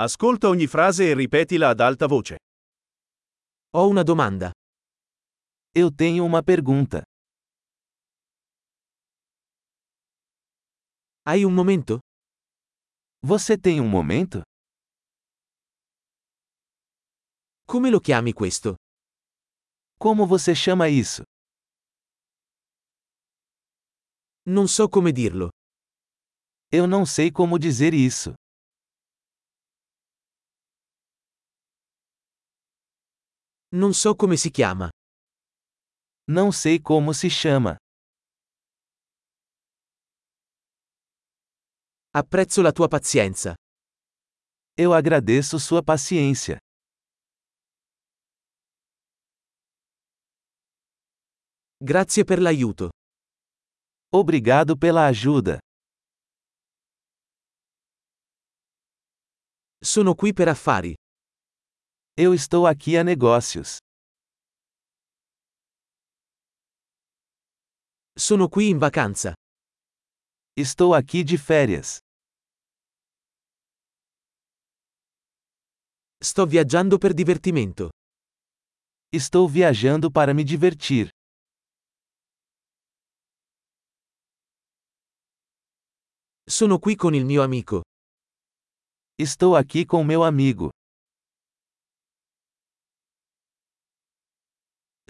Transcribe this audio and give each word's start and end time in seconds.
Ascolta 0.00 0.46
ogni 0.46 0.68
frase 0.68 1.10
e 1.10 1.14
ripetila 1.14 1.70
ad 1.70 1.80
alta 1.80 2.06
voce. 2.06 2.36
Ho 3.74 3.88
una 3.88 4.04
domanda. 4.04 4.52
Eu 5.74 5.90
tenho 5.92 6.24
uma 6.24 6.40
pergunta. 6.40 7.02
Hai 11.26 11.42
un 11.44 11.52
momento? 11.52 11.98
Você 13.26 13.58
tem 13.58 13.80
um 13.80 13.88
momento? 13.88 14.42
Come 17.66 17.90
lo 17.90 17.98
chiami 18.00 18.32
questo? 18.32 18.76
Como 19.98 20.28
você 20.28 20.54
chama 20.54 20.88
isso? 20.88 21.24
Non 24.46 24.68
so 24.68 24.88
come 24.88 25.10
dirlo. 25.10 25.48
Eu 26.70 26.86
não 26.86 27.04
sei 27.04 27.32
como 27.32 27.58
dizer 27.58 27.92
isso. 27.92 28.32
Non 33.70 33.92
so 33.92 34.14
come 34.14 34.36
si 34.36 34.50
chiama. 34.50 34.88
Não 36.30 36.50
sei 36.52 36.80
como 36.80 37.12
se 37.12 37.28
chama. 37.28 37.76
Apprezzo 42.10 42.62
la 42.62 42.72
tua 42.72 42.88
pazienza. 42.88 43.54
Eu 44.74 44.92
agradeço 44.94 45.58
sua 45.58 45.82
paciência. 45.82 46.58
Grazie 51.80 52.24
per 52.24 52.40
l'aiuto. 52.40 52.88
Obrigado 54.10 54.76
pela 54.76 55.06
ajuda. 55.06 55.58
Sono 59.80 60.14
qui 60.14 60.32
per 60.32 60.48
affari. 60.48 60.94
Eu 62.20 62.34
estou 62.34 62.66
aqui 62.66 62.96
a 62.96 63.04
negócios. 63.04 63.78
Sono 68.18 68.48
qui 68.48 68.70
in 68.70 68.76
vacanza. 68.76 69.34
Estou 70.56 70.94
aqui 70.94 71.22
de 71.22 71.38
férias. 71.38 72.00
Sto 76.20 76.44
viaggiando 76.44 76.98
per 76.98 77.14
divertimento. 77.14 77.88
Estou 79.12 79.48
viajando 79.48 80.10
para 80.10 80.34
me 80.34 80.42
divertir. 80.42 81.10
Sono 86.48 86.80
qui 86.80 86.96
con 86.96 87.14
il 87.14 87.24
mio 87.24 87.44
amico. 87.44 87.82
Estou 89.16 89.54
aqui 89.54 89.86
com 89.86 90.02
meu 90.02 90.24
amigo. 90.24 90.70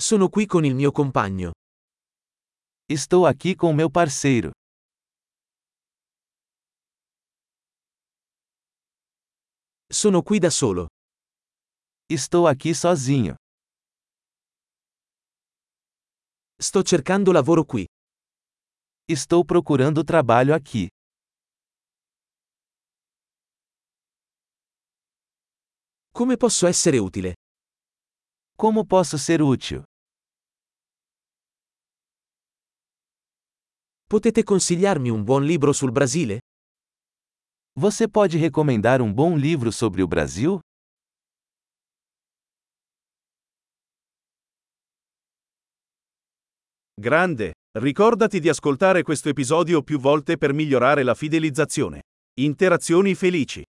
Sono 0.00 0.28
qui 0.28 0.46
con 0.46 0.64
il 0.64 0.76
mio 0.76 0.92
compagno. 0.92 1.50
Estou 2.88 3.26
aqui 3.26 3.56
com 3.56 3.74
meu 3.74 3.90
parceiro. 3.90 4.52
Sono 9.90 10.22
qui 10.22 10.38
da 10.38 10.50
solo. 10.50 10.86
Estou 12.08 12.46
aqui 12.46 12.74
sozinho. 12.74 13.34
Sto 16.60 16.82
cercando 16.84 17.32
lavoro 17.32 17.64
qui. 17.64 17.84
Estou 19.08 19.44
procurando 19.44 20.04
trabalho 20.04 20.54
aqui. 20.54 20.86
Come 26.12 26.36
posso 26.36 26.68
essere 26.68 26.98
utile? 26.98 27.34
Como 28.60 28.84
posso 28.84 29.16
ser 29.18 29.40
útil? 29.40 29.84
Potete 34.08 34.42
consigliarmi 34.42 35.10
un 35.10 35.22
buon 35.22 35.44
libro 35.44 35.72
sul 35.72 35.92
Brasile? 35.92 36.40
Você 37.78 38.08
pode 38.08 38.36
recomendar 38.36 39.00
um 39.00 39.14
bom 39.14 39.36
livro 39.36 39.70
sobre 39.70 40.02
o 40.02 40.08
Brasil? 40.08 40.58
Grande! 47.00 47.52
Ricordati 47.78 48.40
di 48.40 48.48
ascoltare 48.48 49.04
questo 49.04 49.28
episodio 49.28 49.82
più 49.82 50.00
volte 50.00 50.36
per 50.36 50.52
migliorare 50.52 51.04
la 51.04 51.14
fidelizzazione. 51.14 52.00
Interazioni 52.40 53.14
felici. 53.14 53.62